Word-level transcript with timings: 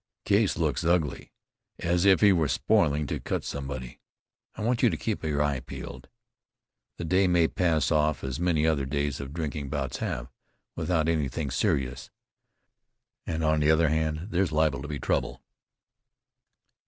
Case 0.25 0.57
looks 0.57 0.83
ugly, 0.83 1.31
as 1.77 2.05
if 2.05 2.21
he 2.21 2.33
were 2.33 2.47
spoiling 2.47 3.05
to 3.05 3.19
cut 3.19 3.43
somebody. 3.43 3.99
I 4.55 4.63
want 4.63 4.81
you 4.81 4.89
to 4.89 4.97
keep 4.97 5.23
your 5.23 5.43
eye 5.43 5.59
peeled. 5.59 6.09
The 6.97 7.05
day 7.05 7.27
may 7.27 7.47
pass 7.47 7.91
off 7.91 8.23
as 8.23 8.39
many 8.39 8.65
other 8.65 8.87
days 8.87 9.19
of 9.19 9.31
drinking 9.31 9.69
bouts 9.69 9.97
have, 9.97 10.31
without 10.75 11.07
anything 11.07 11.51
serious, 11.51 12.09
and 13.27 13.43
on 13.43 13.59
the 13.59 13.69
other 13.69 13.89
hand 13.89 14.29
there's 14.31 14.51
liable 14.51 14.81
to 14.81 14.87
be 14.87 14.97
trouble." 14.97 15.43